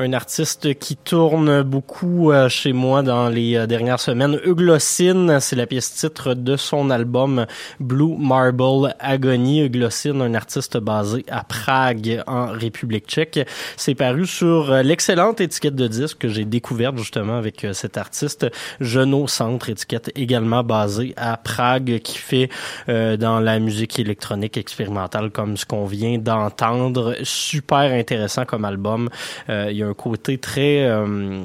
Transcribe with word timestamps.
Un 0.00 0.14
artiste 0.14 0.78
qui 0.78 0.96
tourne 0.96 1.62
beaucoup 1.62 2.32
euh, 2.32 2.48
chez 2.48 2.72
moi 2.72 3.02
dans 3.02 3.28
les 3.28 3.56
euh, 3.56 3.66
dernières 3.66 4.00
semaines. 4.00 4.40
Euglossine, 4.46 5.40
c'est 5.40 5.56
la 5.56 5.66
pièce 5.66 5.94
titre 5.94 6.32
de 6.32 6.56
son 6.56 6.88
album 6.88 7.44
Blue 7.80 8.16
Marble 8.18 8.94
Agony. 8.98 9.62
Euglossine, 9.62 10.22
un 10.22 10.32
artiste 10.32 10.78
basé 10.78 11.26
à 11.30 11.44
Prague, 11.44 12.22
en 12.26 12.46
République 12.46 13.08
tchèque. 13.08 13.46
C'est 13.76 13.94
paru 13.94 14.24
sur 14.24 14.72
euh, 14.72 14.82
l'excellente 14.82 15.42
étiquette 15.42 15.74
de 15.74 15.86
disque 15.86 16.16
que 16.16 16.28
j'ai 16.28 16.46
découverte 16.46 16.96
justement 16.96 17.36
avec 17.36 17.66
cet 17.74 17.98
artiste. 17.98 18.46
Geno 18.80 19.26
Centre, 19.26 19.68
étiquette 19.68 20.10
également 20.14 20.64
basée 20.64 21.12
à 21.18 21.36
Prague, 21.36 22.00
qui 22.02 22.16
fait 22.16 22.48
dans 22.86 23.40
la 23.40 23.58
musique 23.58 23.98
électronique 23.98 24.56
expérimentale 24.56 25.30
comme 25.30 25.56
ce 25.56 25.66
qu'on 25.66 25.84
vient 25.84 26.18
d'entendre. 26.18 27.16
Super 27.22 27.92
intéressant 27.92 28.44
comme 28.44 28.64
album. 28.64 29.08
Côté 29.94 30.38
très 30.38 30.84
euh, 30.84 31.42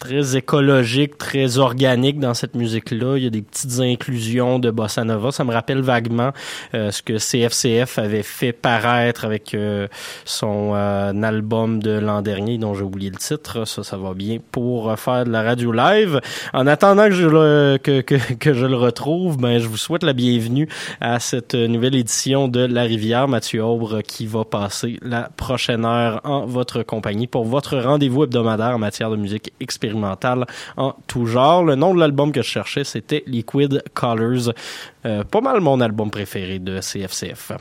très 0.00 0.34
écologique, 0.34 1.18
très 1.18 1.58
organique 1.58 2.18
dans 2.18 2.32
cette 2.32 2.56
musique-là. 2.56 3.18
Il 3.18 3.24
y 3.24 3.26
a 3.26 3.30
des 3.30 3.42
petites 3.42 3.80
inclusions 3.80 4.58
de 4.58 4.70
bossa 4.70 5.04
nova. 5.04 5.30
Ça 5.30 5.44
me 5.44 5.52
rappelle 5.52 5.82
vaguement 5.82 6.30
euh, 6.74 6.90
ce 6.90 7.02
que 7.02 7.18
CFCF 7.18 7.98
avait 7.98 8.22
fait 8.22 8.52
paraître 8.52 9.26
avec 9.26 9.52
euh, 9.52 9.88
son 10.24 10.72
euh, 10.74 11.12
album 11.22 11.82
de 11.82 11.90
l'an 11.90 12.22
dernier, 12.22 12.56
dont 12.56 12.74
j'ai 12.74 12.82
oublié 12.82 13.10
le 13.10 13.18
titre. 13.18 13.66
Ça, 13.66 13.84
ça 13.84 13.98
va 13.98 14.14
bien 14.14 14.38
pour 14.50 14.98
faire 14.98 15.26
de 15.26 15.30
la 15.30 15.42
radio 15.42 15.70
live. 15.70 16.20
En 16.54 16.66
attendant 16.66 17.04
que 17.08 17.14
je 17.14 17.26
le, 17.26 17.78
que, 17.82 18.00
que, 18.00 18.14
que 18.32 18.54
je 18.54 18.64
le 18.64 18.76
retrouve, 18.76 19.36
ben, 19.36 19.58
je 19.58 19.68
vous 19.68 19.76
souhaite 19.76 20.02
la 20.02 20.14
bienvenue 20.14 20.66
à 21.02 21.20
cette 21.20 21.54
nouvelle 21.54 21.94
édition 21.94 22.48
de 22.48 22.60
La 22.60 22.82
Rivière. 22.82 23.28
Mathieu 23.28 23.62
Aubre 23.62 24.00
qui 24.00 24.26
va 24.26 24.46
passer 24.46 24.98
la 25.02 25.28
prochaine 25.36 25.84
heure 25.84 26.22
en 26.24 26.46
votre 26.46 26.82
compagnie 26.82 27.26
pour 27.26 27.44
votre 27.44 27.76
rendez-vous 27.76 28.24
hebdomadaire 28.24 28.74
en 28.74 28.78
matière 28.78 29.10
de 29.10 29.16
musique 29.16 29.52
expérimentale 29.60 29.89
en 30.76 30.94
tout 31.06 31.26
genre. 31.26 31.64
Le 31.64 31.74
nom 31.74 31.94
de 31.94 32.00
l'album 32.00 32.32
que 32.32 32.42
je 32.42 32.48
cherchais, 32.48 32.84
c'était 32.84 33.22
Liquid 33.26 33.82
Colors. 33.94 34.52
Euh, 35.06 35.24
pas 35.24 35.40
mal 35.40 35.60
mon 35.60 35.80
album 35.80 36.10
préféré 36.10 36.58
de 36.58 36.80
CFCF. 36.80 37.52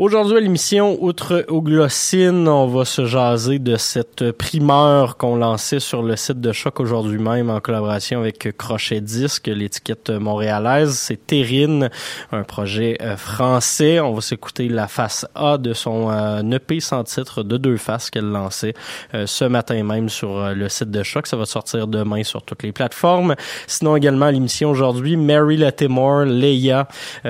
Aujourd'hui 0.00 0.38
à 0.38 0.40
l'émission, 0.40 0.96
outre 1.02 1.44
Oglossine, 1.48 2.48
on 2.48 2.66
va 2.68 2.86
se 2.86 3.04
jaser 3.04 3.58
de 3.58 3.76
cette 3.76 4.32
primeur 4.32 5.18
qu'on 5.18 5.36
lançait 5.36 5.78
sur 5.78 6.02
le 6.02 6.16
site 6.16 6.40
de 6.40 6.52
Choc 6.52 6.80
aujourd'hui 6.80 7.18
même 7.18 7.50
en 7.50 7.60
collaboration 7.60 8.20
avec 8.20 8.56
Crochet 8.56 9.02
Disque, 9.02 9.48
l'étiquette 9.48 10.08
montréalaise. 10.08 10.94
C'est 10.94 11.26
Terrine, 11.26 11.90
un 12.32 12.44
projet 12.44 12.96
euh, 13.02 13.18
français. 13.18 14.00
On 14.00 14.14
va 14.14 14.22
s'écouter 14.22 14.70
la 14.70 14.88
face 14.88 15.26
A 15.34 15.58
de 15.58 15.74
son 15.74 16.10
euh, 16.10 16.40
EP 16.50 16.80
sans 16.80 17.04
titre 17.04 17.42
de 17.42 17.58
deux 17.58 17.76
faces 17.76 18.08
qu'elle 18.08 18.30
lançait 18.30 18.72
euh, 19.12 19.26
ce 19.26 19.44
matin 19.44 19.84
même 19.84 20.08
sur 20.08 20.54
le 20.54 20.70
site 20.70 20.90
de 20.90 21.02
Choc. 21.02 21.26
Ça 21.26 21.36
va 21.36 21.44
sortir 21.44 21.86
demain 21.88 22.22
sur 22.24 22.42
toutes 22.42 22.62
les 22.62 22.72
plateformes. 22.72 23.34
Sinon 23.66 23.96
également 23.96 24.24
à 24.24 24.32
l'émission 24.32 24.70
aujourd'hui, 24.70 25.18
Mary 25.18 25.58
Latimore, 25.58 26.24
Leia, 26.24 26.88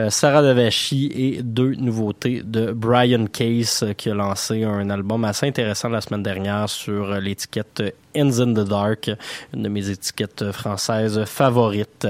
Sarah 0.08 0.42
Davachi 0.42 1.10
et 1.16 1.42
deux 1.42 1.74
nouveautés 1.74 2.42
de 2.44 2.59
Brian 2.74 3.26
Case 3.26 3.82
euh, 3.82 3.92
qui 3.92 4.10
a 4.10 4.14
lancé 4.14 4.64
un 4.64 4.90
album 4.90 5.24
assez 5.24 5.46
intéressant 5.46 5.88
la 5.88 6.00
semaine 6.00 6.22
dernière 6.22 6.68
sur 6.68 7.12
euh, 7.12 7.20
l'étiquette 7.20 7.82
Ends 8.16 8.40
in 8.40 8.54
the 8.54 8.66
Dark, 8.68 9.10
une 9.54 9.62
de 9.62 9.68
mes 9.68 9.88
étiquettes 9.88 10.50
françaises 10.50 11.24
favorites. 11.26 12.08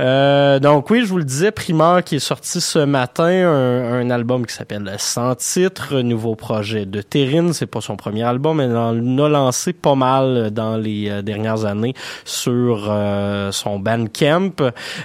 Euh, 0.00 0.58
donc 0.60 0.90
oui, 0.90 1.00
je 1.02 1.06
vous 1.06 1.18
le 1.18 1.24
disais, 1.24 1.50
Primeur 1.50 2.04
qui 2.04 2.16
est 2.16 2.20
sorti 2.20 2.60
ce 2.60 2.78
matin, 2.78 3.24
un, 3.24 4.10
album 4.10 4.46
qui 4.46 4.54
s'appelle 4.54 4.94
Sans 4.98 5.34
titre, 5.34 6.00
nouveau 6.00 6.36
projet 6.36 6.86
de 6.86 7.02
Terrine. 7.02 7.52
C'est 7.52 7.66
pas 7.66 7.80
son 7.80 7.96
premier 7.96 8.22
album, 8.22 8.58
mais 8.58 8.64
elle 8.64 8.76
en 8.76 9.18
a 9.18 9.28
lancé 9.28 9.72
pas 9.72 9.96
mal 9.96 10.50
dans 10.52 10.76
les 10.76 11.10
euh, 11.10 11.22
dernières 11.22 11.64
années 11.64 11.94
sur 12.24 12.86
euh, 12.88 13.50
son 13.52 13.78
Bandcamp. 13.78 14.52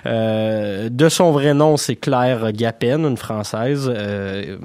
Euh, 0.05 0.89
de 0.89 1.09
son 1.09 1.31
vrai 1.31 1.53
nom, 1.53 1.77
c'est 1.77 1.95
Claire 1.95 2.51
Gapen, 2.51 3.05
une 3.05 3.17
française. 3.17 3.91
Euh, 3.93 4.57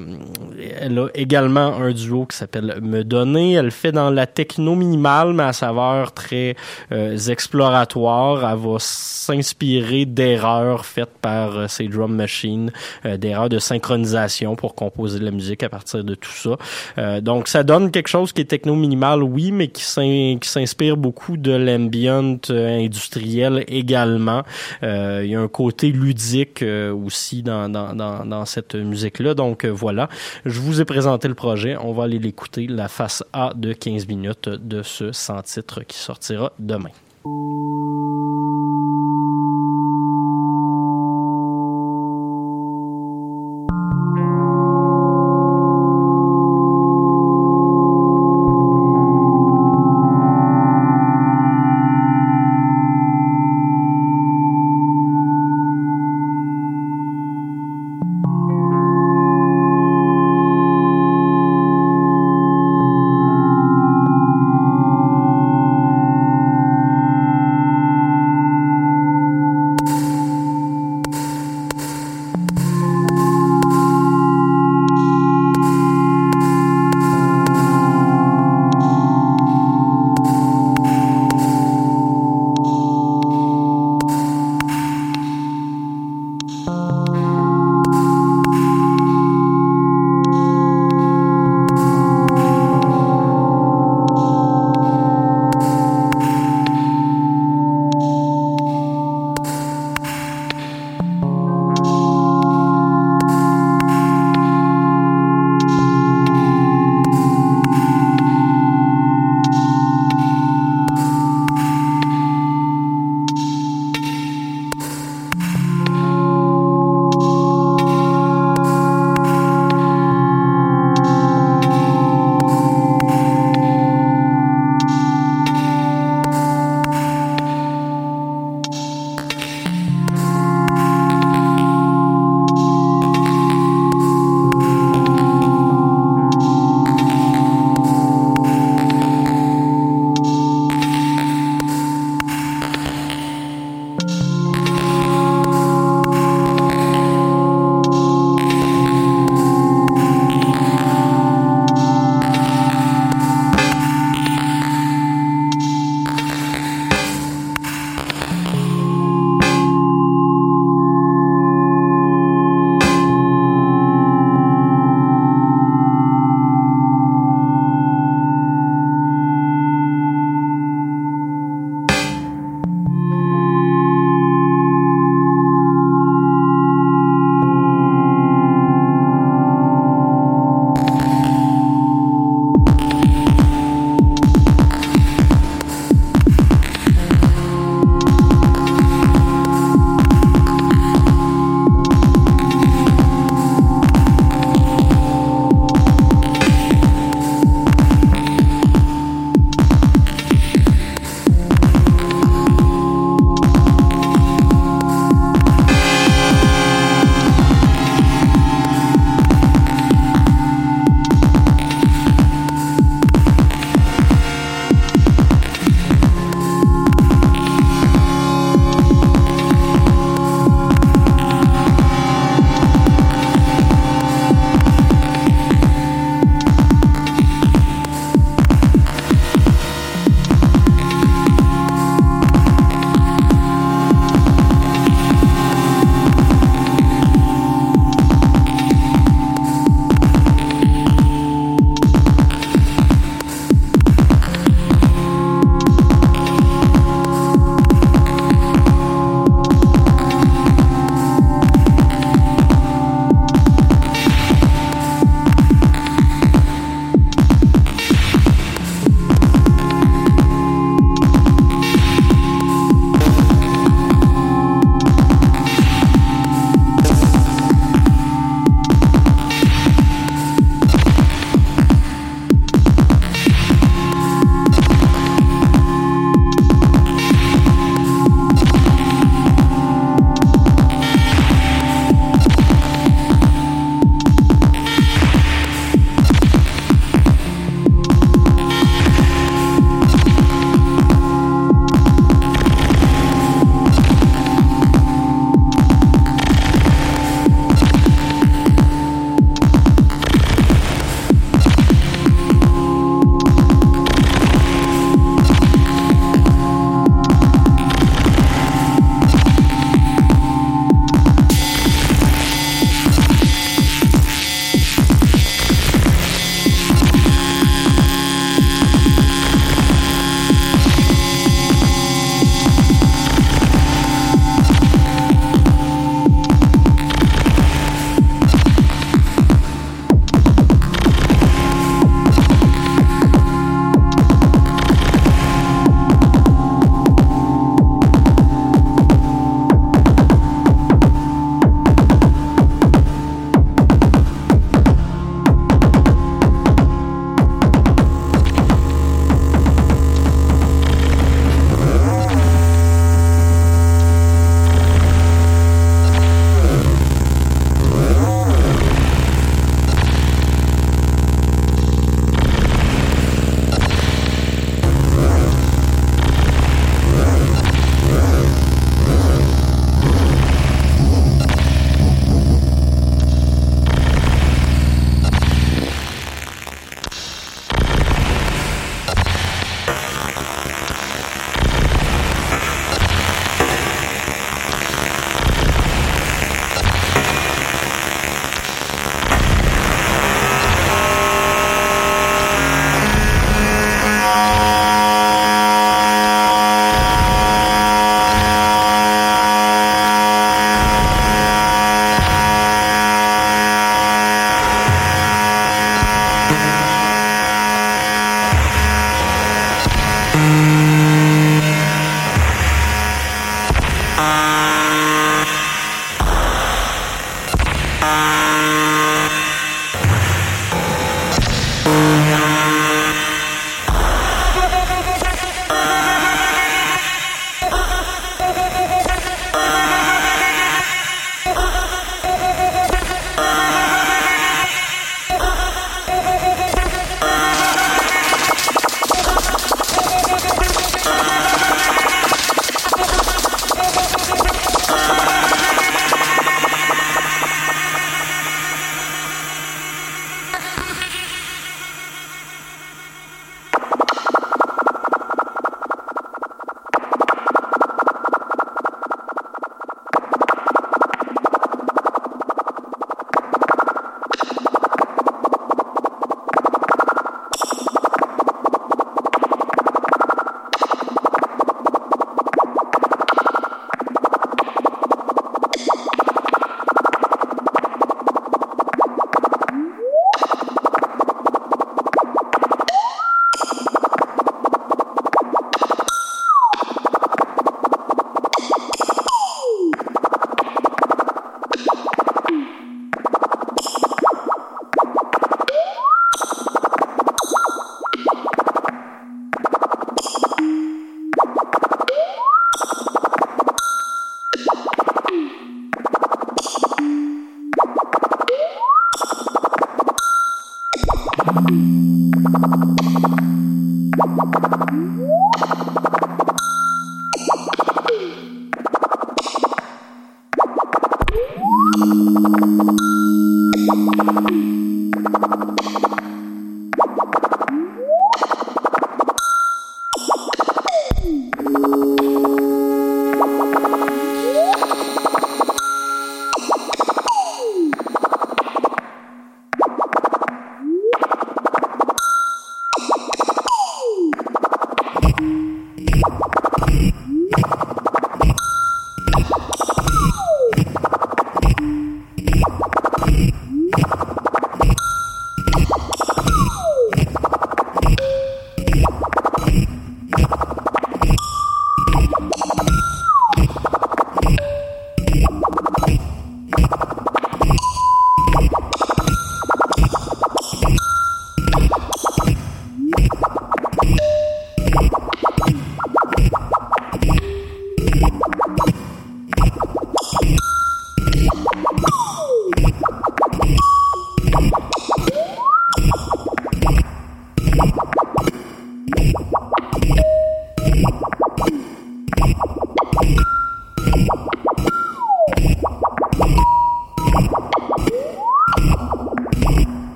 elle 0.81 0.99
a 0.99 1.09
également 1.15 1.77
un 1.77 1.93
duo 1.93 2.27
qui 2.27 2.37
s'appelle 2.37 2.79
Me 2.83 3.03
Donner. 3.03 3.53
Elle 3.53 3.71
fait 3.71 3.93
dans 3.93 4.11
la 4.11 4.27
techno 4.27 4.75
minimale, 4.75 5.33
mais 5.33 5.53
saveur 5.53 6.13
très 6.13 6.57
euh, 6.93 7.17
exploratoire. 7.17 8.51
Elle 8.51 8.59
va 8.59 8.77
s'inspirer 8.79 10.05
d'erreurs 10.07 10.85
faites 10.85 11.17
par 11.21 11.57
euh, 11.57 11.67
ces 11.69 11.89
drum 11.89 12.15
machines, 12.15 12.73
euh, 13.05 13.17
d'erreurs 13.17 13.49
de 13.49 13.59
synchronisation 13.59 14.57
pour 14.57 14.75
composer 14.75 15.19
de 15.19 15.25
la 15.25 15.31
musique 15.31 15.63
à 15.63 15.69
partir 15.69 16.05
de 16.05 16.15
tout 16.15 16.31
ça. 16.31 17.21
donc 17.21 17.49
ça 17.49 17.63
donne 17.63 17.91
quelque 17.91 18.09
chose 18.09 18.33
qui 18.33 18.43
est 18.43 18.45
techno 18.45 18.75
minimal, 18.75 19.23
oui, 19.23 19.53
mais 19.53 19.69
qui 19.69 19.83
s'inspire 19.83 20.97
beaucoup 20.97 21.37
de 21.37 21.53
l'ambient 21.53 22.39
industriel 22.51 23.65
également. 23.69 24.43
Il 24.83 25.27
y 25.27 25.35
a 25.35 25.41
un 25.41 25.49
côté 25.49 25.91
ludique 25.91 26.65
aussi 26.65 27.43
dans, 27.43 27.69
dans, 27.69 27.95
dans, 27.95 28.25
dans 28.25 28.45
cette 28.45 28.75
musique-là. 28.75 29.35
Donc 29.35 29.67
je 30.45 30.61
vous 30.61 30.81
ai 30.81 30.85
présenté 30.85 31.29
le 31.29 31.35
projet. 31.35 31.77
On 31.77 31.93
va 31.93 32.05
aller 32.05 32.19
l'écouter, 32.19 32.67
la 32.67 32.89
face 32.89 33.23
A 33.33 33.53
de 33.55 33.73
15 33.73 34.09
minutes 34.09 34.49
de 34.49 34.83
ce 34.83 35.11
titre 35.43 35.83
qui 35.83 35.99
sortira 35.99 36.53
demain. 36.59 36.91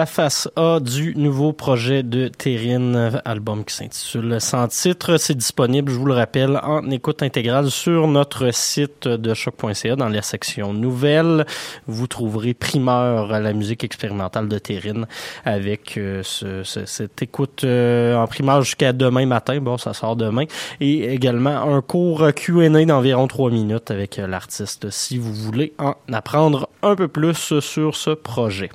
La 0.00 0.06
face 0.06 0.48
A 0.56 0.80
du 0.80 1.14
nouveau 1.14 1.52
projet 1.52 2.02
de 2.02 2.28
Terrine, 2.28 3.20
album 3.26 3.66
qui 3.66 3.74
s'intitule 3.74 4.40
Sans 4.40 4.66
titre. 4.66 5.18
C'est 5.18 5.34
disponible, 5.34 5.92
je 5.92 5.98
vous 5.98 6.06
le 6.06 6.14
rappelle, 6.14 6.58
en 6.62 6.90
écoute 6.90 7.22
intégrale 7.22 7.70
sur 7.70 8.08
notre 8.08 8.50
site 8.50 9.06
de 9.06 9.34
choc.ca 9.34 9.96
dans 9.96 10.08
la 10.08 10.22
section 10.22 10.72
nouvelles. 10.72 11.44
Vous 11.86 12.06
trouverez 12.06 12.54
primeur 12.54 13.26
la 13.26 13.52
musique 13.52 13.84
expérimentale 13.84 14.48
de 14.48 14.56
Terrine 14.56 15.06
avec 15.44 15.98
euh, 15.98 16.22
ce, 16.22 16.62
cette 16.64 17.20
écoute 17.20 17.64
euh, 17.64 18.16
en 18.16 18.26
primeur 18.26 18.62
jusqu'à 18.62 18.94
demain 18.94 19.26
matin. 19.26 19.60
Bon, 19.60 19.76
ça 19.76 19.92
sort 19.92 20.16
demain. 20.16 20.44
Et 20.80 21.12
également 21.12 21.74
un 21.76 21.82
cours 21.82 22.32
Q&A 22.34 22.86
d'environ 22.86 23.26
trois 23.26 23.50
minutes 23.50 23.90
avec 23.90 24.16
l'artiste 24.16 24.88
si 24.88 25.18
vous 25.18 25.34
voulez 25.34 25.74
en 25.78 25.94
apprendre 26.10 26.70
un 26.82 26.96
peu 26.96 27.08
plus 27.08 27.60
sur 27.60 27.96
ce 27.96 28.12
projet. 28.12 28.70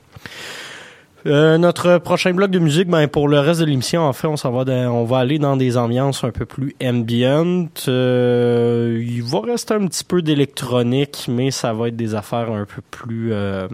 Euh, 1.27 1.57
notre 1.57 1.97
prochain 1.97 2.33
bloc 2.33 2.51
de 2.51 2.59
musique, 2.59 2.87
ben 2.87 3.07
pour 3.07 3.27
le 3.27 3.39
reste 3.39 3.59
de 3.59 3.65
l'émission, 3.65 4.01
en 4.01 4.13
fait, 4.13 4.27
on 4.27 4.37
s'en 4.37 4.51
va, 4.51 4.63
on 4.91 5.05
va 5.05 5.17
aller 5.17 5.39
dans 5.39 5.57
des 5.57 5.75
ambiances 5.75 6.23
un 6.23 6.29
peu 6.29 6.45
plus 6.45 6.75
ambient. 6.83 7.67
Euh, 7.87 9.03
il 9.03 9.23
va 9.23 9.41
rester 9.41 9.73
un 9.73 9.87
petit 9.87 10.03
peu 10.03 10.21
d'électronique, 10.21 11.25
mais 11.27 11.49
ça 11.49 11.73
va 11.73 11.87
être 11.87 11.95
des 11.95 12.13
affaires 12.13 12.51
un 12.51 12.65
peu 12.65 12.81
plus 12.91 13.33
euh, 13.33 13.67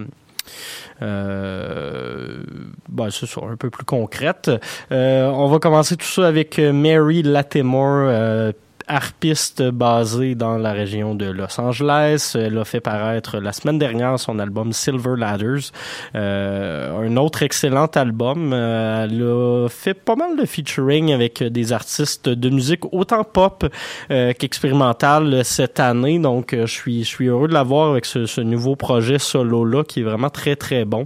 euh, 1.02 2.42
ben, 2.88 3.10
c'est 3.10 3.26
ça, 3.26 3.42
un 3.44 3.58
peu 3.58 3.70
plus 3.70 3.84
concrètes. 3.84 4.50
on 4.90 5.48
va 5.50 5.60
commencer 5.60 5.98
tout 5.98 6.08
ça 6.08 6.28
avec 6.28 6.58
Mary 6.58 7.22
Latimore, 7.22 8.54
harpiste 8.92 9.64
basée 9.64 10.36
dans 10.36 10.58
la 10.58 10.74
région 10.74 11.16
de 11.16 11.26
Los 11.26 11.60
Angeles. 11.60 12.34
Elle 12.36 12.58
a 12.58 12.66
fait 12.66 12.82
paraître 12.82 13.40
la 13.40 13.54
semaine 13.54 13.80
dernière 13.80 14.20
son 14.20 14.38
album 14.38 14.74
Silver 14.74 15.16
Ladders, 15.18 15.72
euh, 16.16 17.08
un 17.08 17.16
autre 17.18 17.44
excellent 17.44 17.88
album. 17.88 18.52
Euh, 18.54 19.06
elle 19.06 19.24
a 19.24 19.70
fait 19.70 19.94
pas 19.94 20.16
mal 20.16 20.38
de 20.38 20.46
featuring 20.46 21.14
avec 21.14 21.42
des 21.42 21.72
artistes 21.72 22.28
de 22.28 22.50
musique 22.50 22.82
autant 22.94 23.24
pop 23.24 23.66
euh, 24.12 24.34
qu'expérimentale 24.38 25.46
cette 25.46 25.80
année. 25.80 26.20
Donc, 26.20 26.54
je 26.54 26.66
suis 26.66 27.04
je 27.04 27.08
suis 27.08 27.28
heureux 27.28 27.48
de 27.48 27.54
la 27.54 27.64
voir 27.64 27.92
avec 27.92 28.06
ce, 28.06 28.26
ce 28.26 28.42
nouveau 28.42 28.76
projet 28.76 29.20
solo 29.20 29.64
là 29.64 29.84
qui 29.84 30.02
est 30.02 30.04
vraiment 30.04 30.30
très 30.30 30.56
très 30.58 30.84
bon. 30.84 31.06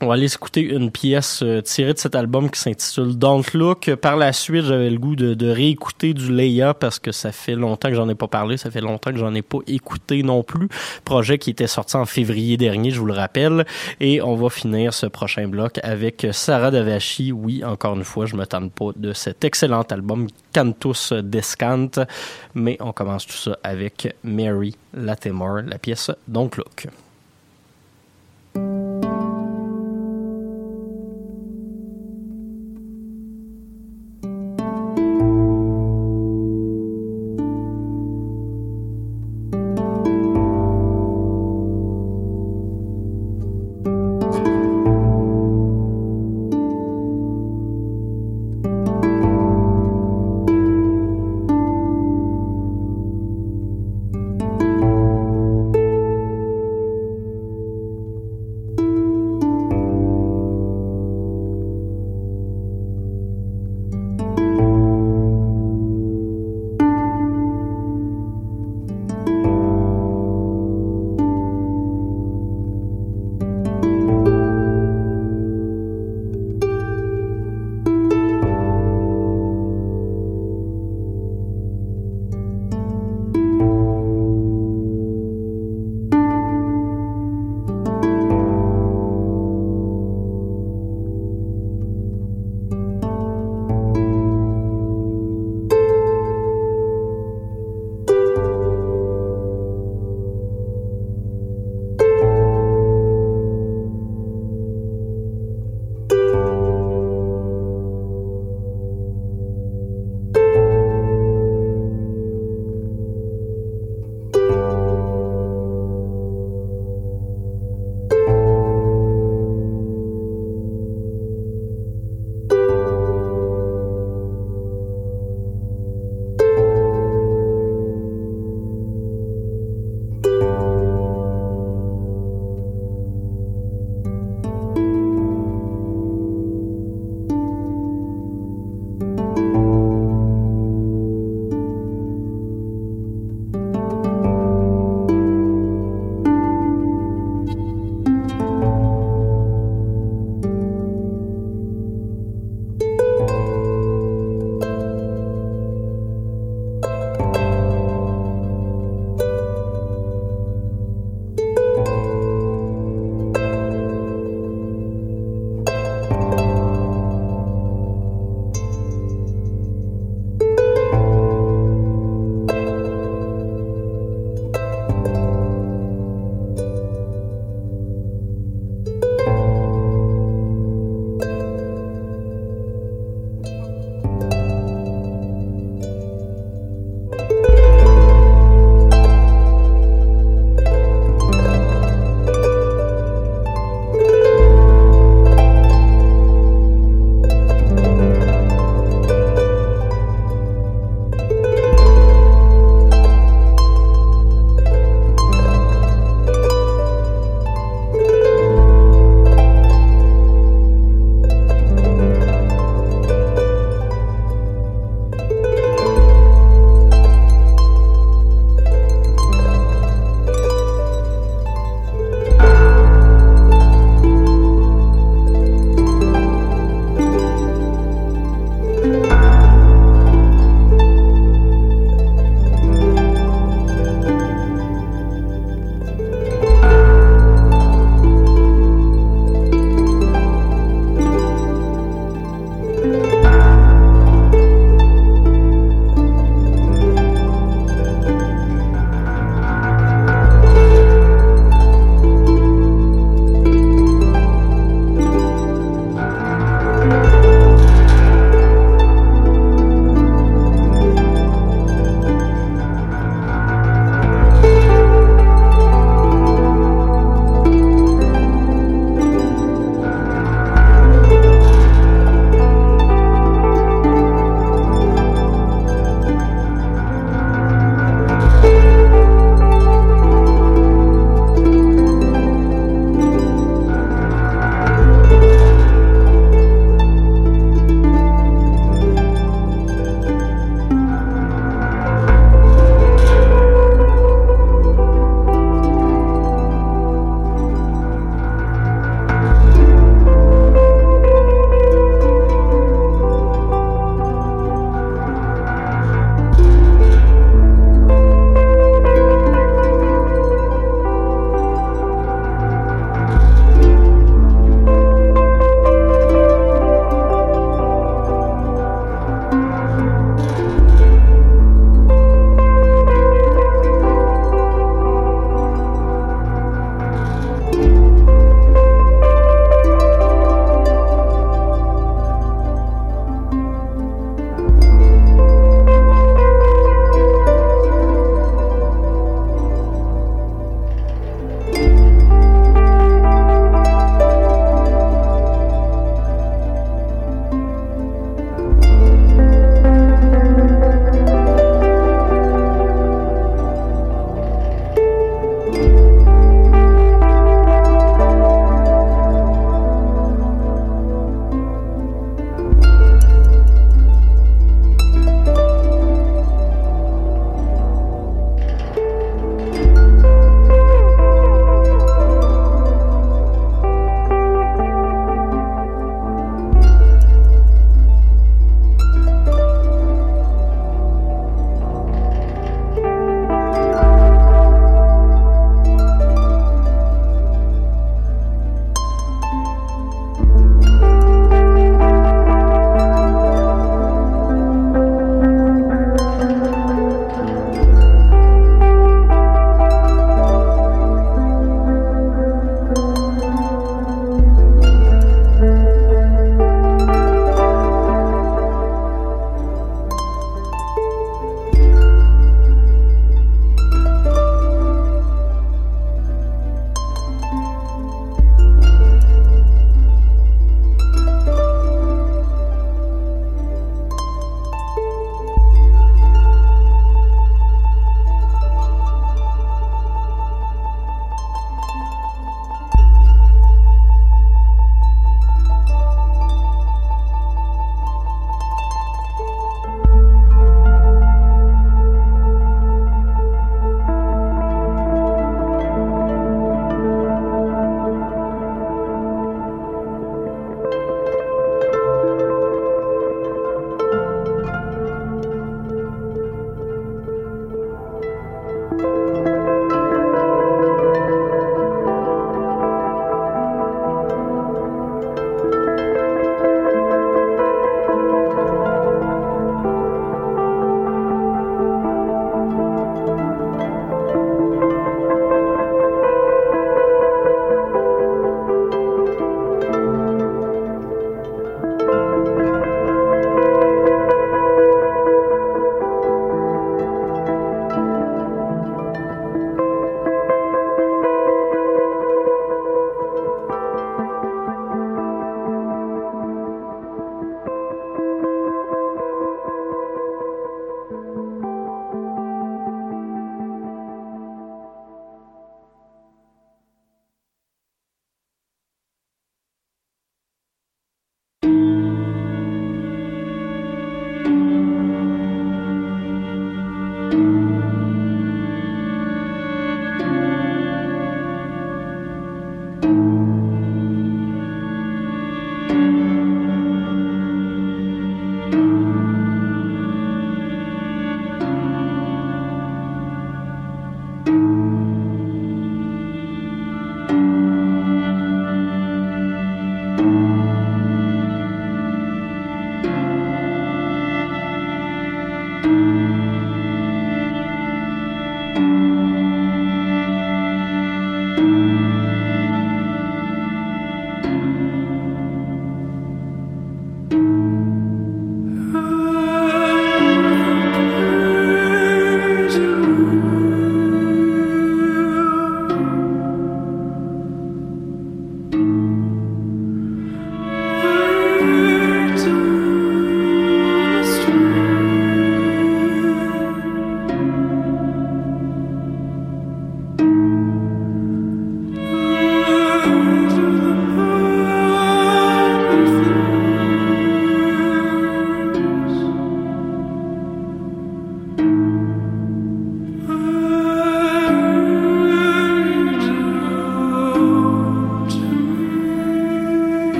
On 0.00 0.08
va 0.08 0.14
aller 0.14 0.34
écouter 0.34 0.60
une 0.60 0.90
pièce 0.90 1.40
euh, 1.44 1.60
tirée 1.60 1.94
de 1.94 1.98
cet 1.98 2.16
album 2.16 2.50
qui 2.50 2.58
s'intitule 2.58 3.16
Don't 3.16 3.44
Look. 3.54 3.94
Par 3.94 4.16
la 4.16 4.32
suite, 4.32 4.64
j'avais 4.64 4.90
le 4.90 4.98
goût 4.98 5.14
de, 5.14 5.48
réécouter 5.48 6.14
du 6.14 6.32
Leia 6.32 6.74
parce 6.74 6.98
que 6.98 7.12
ça 7.12 7.30
fait 7.30 7.54
longtemps 7.54 7.90
que 7.90 7.94
j'en 7.94 8.08
ai 8.08 8.16
pas 8.16 8.26
parlé, 8.26 8.56
ça 8.56 8.72
fait 8.72 8.80
longtemps 8.80 9.12
que 9.12 9.18
j'en 9.18 9.32
ai 9.34 9.42
pas 9.42 9.58
écouté 9.68 10.24
non 10.24 10.42
plus. 10.42 10.68
Projet 11.04 11.38
qui 11.38 11.50
était 11.50 11.68
sorti 11.68 11.96
en 11.96 12.06
février 12.06 12.56
dernier, 12.56 12.90
je 12.90 12.98
vous 12.98 13.06
le 13.06 13.14
rappelle. 13.14 13.64
Et 14.00 14.20
on 14.20 14.34
va 14.34 14.50
finir 14.50 14.92
ce 14.92 15.06
prochain 15.06 15.46
bloc 15.46 15.78
avec 15.84 16.26
Sarah 16.32 16.72
Davachi. 16.72 17.30
Oui, 17.30 17.64
encore 17.64 17.94
une 17.94 18.04
fois, 18.04 18.26
je 18.26 18.34
me 18.34 18.46
tente 18.46 18.72
pas 18.72 18.90
de 18.96 19.12
cet 19.12 19.44
excellent 19.44 19.82
album 19.82 20.26
Cantus 20.52 21.12
Descant. 21.12 21.90
Mais 22.54 22.76
on 22.80 22.92
commence 22.92 23.26
tout 23.26 23.36
ça 23.36 23.56
avec 23.62 24.12
Mary 24.24 24.74
Latimore, 24.92 25.62
la 25.66 25.78
pièce 25.78 26.10
Don't 26.26 26.50
Look. 26.56 26.88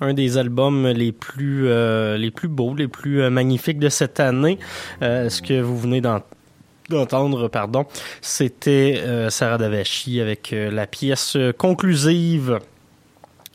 Un 0.00 0.14
des 0.14 0.38
albums 0.38 0.88
les 0.88 1.12
plus 1.12 1.68
les 2.16 2.30
plus 2.30 2.48
beaux, 2.48 2.74
les 2.74 2.88
plus 2.88 3.28
magnifiques 3.30 3.78
de 3.78 3.88
cette 3.88 4.20
année. 4.20 4.58
ce 5.00 5.42
que 5.42 5.60
vous 5.60 5.78
venez 5.78 6.00
d'entendre, 6.00 7.48
pardon, 7.48 7.86
c'était 8.20 9.02
Sarah 9.28 9.58
Davachi 9.58 10.20
avec 10.20 10.54
la 10.54 10.86
pièce 10.86 11.36
conclusive 11.58 12.58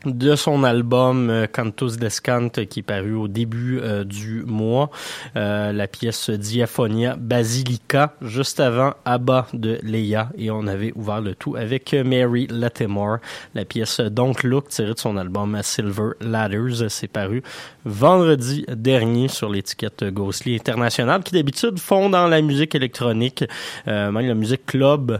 de 0.05 0.35
son 0.35 0.63
album 0.63 1.29
euh, 1.29 1.47
Cantus 1.47 1.97
Descant 1.97 2.49
qui 2.49 2.79
est 2.79 2.83
paru 2.83 3.13
au 3.13 3.27
début 3.27 3.79
euh, 3.81 4.03
du 4.03 4.43
mois, 4.45 4.89
euh, 5.35 5.71
la 5.71 5.87
pièce 5.87 6.29
Diaphonia 6.29 7.15
Basilica, 7.15 8.13
juste 8.21 8.59
avant 8.59 8.93
Abba 9.05 9.47
de 9.53 9.79
Leia, 9.83 10.29
et 10.37 10.51
on 10.51 10.67
avait 10.67 10.93
ouvert 10.95 11.21
le 11.21 11.35
tout 11.35 11.55
avec 11.55 11.93
Mary 11.93 12.47
Latimore, 12.49 13.17
la 13.53 13.65
pièce 13.65 13.99
Don't 13.99 14.35
Look 14.43 14.69
tirée 14.69 14.93
de 14.93 14.99
son 14.99 15.17
album 15.17 15.57
Silver 15.63 16.11
Ladders, 16.21 16.89
c'est 16.89 17.07
paru 17.07 17.41
vendredi 17.85 18.65
dernier 18.67 19.27
sur 19.27 19.49
l'étiquette 19.49 20.03
Ghostly 20.05 20.55
International, 20.55 21.23
qui 21.23 21.33
d'habitude 21.33 21.79
font 21.79 22.09
dans 22.09 22.27
la 22.27 22.41
musique 22.41 22.75
électronique, 22.75 23.43
même 23.85 24.27
la 24.27 24.33
musique 24.33 24.65
club, 24.65 25.19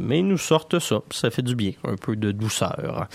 mais 0.00 0.20
ils 0.20 0.26
nous 0.26 0.38
sortent 0.38 0.78
ça, 0.78 1.00
ça 1.10 1.30
fait 1.30 1.42
du 1.42 1.54
bien, 1.54 1.72
un 1.84 1.96
peu 1.96 2.16
de 2.16 2.32
douceur. 2.32 3.08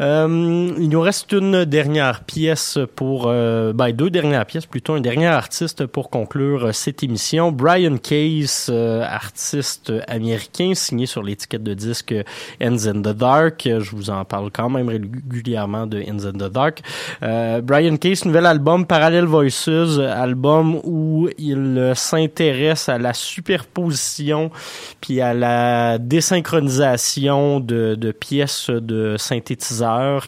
Euh, 0.00 0.74
il 0.78 0.88
nous 0.88 1.00
reste 1.00 1.32
une 1.32 1.64
dernière 1.64 2.24
pièce 2.24 2.78
pour, 2.96 3.26
euh, 3.26 3.72
ben, 3.72 3.92
deux 3.92 4.10
dernières 4.10 4.44
pièces 4.44 4.66
plutôt, 4.66 4.94
un 4.94 5.00
dernier 5.00 5.26
artiste 5.26 5.86
pour 5.86 6.10
conclure 6.10 6.74
cette 6.74 7.02
émission. 7.02 7.50
Brian 7.50 7.96
Case, 7.96 8.66
euh, 8.70 9.02
artiste 9.02 9.92
américain, 10.08 10.72
signé 10.74 11.06
sur 11.06 11.22
l'étiquette 11.22 11.62
de 11.62 11.74
disque 11.74 12.14
Ends 12.62 12.86
in 12.86 13.00
the 13.00 13.16
Dark. 13.16 13.62
Je 13.64 13.90
vous 13.96 14.10
en 14.10 14.24
parle 14.24 14.50
quand 14.52 14.68
même 14.68 14.88
régulièrement 14.88 15.86
de 15.86 16.02
Ends 16.02 16.26
in 16.26 16.32
the 16.32 16.52
Dark. 16.52 16.82
Euh, 17.22 17.60
Brian 17.62 17.96
Case, 17.96 18.24
nouvel 18.24 18.46
album 18.46 18.86
Parallel 18.86 19.24
Voices, 19.24 19.68
album 19.98 20.80
où 20.84 21.28
il 21.38 21.92
s'intéresse 21.94 22.88
à 22.88 22.98
la 22.98 23.14
superposition 23.14 24.50
puis 25.00 25.20
à 25.20 25.32
la 25.32 25.98
désynchronisation 25.98 27.60
de, 27.60 27.94
de 27.94 28.12
pièces 28.12 28.70
de 28.70 29.16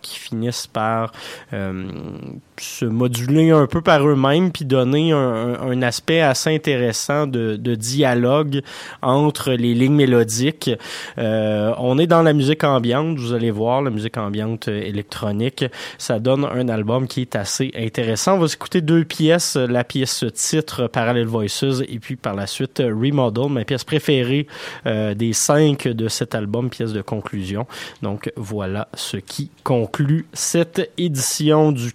qui 0.01 0.19
finissent 0.19 0.67
par 0.67 1.13
euh, 1.53 2.19
se 2.61 2.85
moduler 2.85 3.51
un 3.51 3.67
peu 3.67 3.81
par 3.81 4.07
eux-mêmes 4.07 4.51
puis 4.53 4.65
donner 4.65 5.13
un, 5.13 5.83
aspect 5.83 6.21
assez 6.21 6.55
intéressant 6.55 7.27
de, 7.27 7.75
dialogue 7.75 8.63
entre 9.03 9.53
les 9.53 9.75
lignes 9.75 9.95
mélodiques. 9.95 10.71
Euh, 11.19 11.73
on 11.79 11.99
est 11.99 12.07
dans 12.07 12.23
la 12.23 12.33
musique 12.33 12.65
ambiante, 12.65 13.19
vous 13.19 13.33
allez 13.33 13.51
voir, 13.51 13.83
la 13.83 13.91
musique 13.91 14.17
ambiante 14.17 14.69
électronique. 14.69 15.65
Ça 15.99 16.19
donne 16.19 16.45
un 16.45 16.69
album 16.69 17.07
qui 17.07 17.21
est 17.21 17.37
assez 17.37 17.71
intéressant. 17.77 18.35
On 18.35 18.39
va 18.39 18.47
écouter 18.47 18.81
deux 18.81 19.05
pièces, 19.05 19.57
la 19.57 19.85
pièce 19.85 20.25
titre 20.35 20.89
Parallel 20.89 21.27
Voices 21.27 21.83
et 21.89 21.99
puis 21.99 22.17
par 22.17 22.35
la 22.35 22.47
suite 22.47 22.83
Remodel, 22.85 23.51
ma 23.51 23.65
pièce 23.65 23.85
préférée 23.85 24.47
euh, 24.87 25.15
des 25.15 25.33
cinq 25.33 25.87
de 25.87 26.09
cet 26.09 26.35
album, 26.35 26.71
pièce 26.71 26.93
de 26.93 27.03
conclusion. 27.03 27.67
Donc 28.03 28.33
voilà 28.37 28.89
ce 28.95 29.17
qui 29.17 29.51
conclut 29.63 30.27
cette 30.33 30.91
édition 30.99 31.73
du 31.73 31.93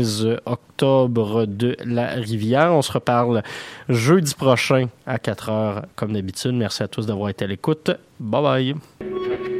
15 0.00 0.38
octobre 0.46 1.44
de 1.46 1.76
la 1.84 2.08
Rivière. 2.08 2.72
On 2.72 2.82
se 2.82 2.92
reparle 2.92 3.42
jeudi 3.88 4.34
prochain 4.34 4.88
à 5.06 5.18
4 5.18 5.48
heures 5.50 5.82
comme 5.94 6.12
d'habitude. 6.14 6.52
Merci 6.54 6.82
à 6.82 6.88
tous 6.88 7.06
d'avoir 7.06 7.28
été 7.28 7.44
à 7.44 7.48
l'écoute. 7.48 7.90
Bye 8.18 8.42
bye. 8.42 9.59